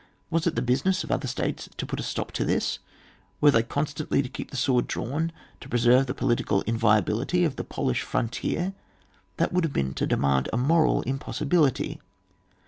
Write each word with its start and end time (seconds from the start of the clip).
Was 0.31 0.47
it 0.47 0.55
the 0.55 0.63
business 0.63 1.03
of 1.03 1.11
other 1.11 1.27
states 1.27 1.69
to 1.77 1.85
put 1.85 1.99
a 1.99 2.01
stop 2.01 2.31
to 2.31 2.43
this; 2.43 2.79
were 3.39 3.51
they 3.51 3.61
constantly 3.61 4.23
to 4.23 4.29
keep 4.29 4.49
the 4.49 4.57
sword 4.57 4.87
drawn 4.87 5.31
to 5.59 5.69
preserve 5.69 6.07
the 6.07 6.15
political 6.15 6.61
in 6.63 6.75
violability 6.79 7.45
of 7.45 7.55
the 7.55 7.63
Polish 7.63 8.01
frontier? 8.01 8.73
That 9.37 9.53
would 9.53 9.63
have 9.63 9.73
been 9.73 9.93
to 9.93 10.07
demand 10.07 10.49
a 10.51 10.57
moral 10.57 11.03
impossibility. 11.03 12.01